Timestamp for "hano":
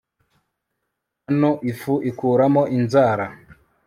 1.25-1.51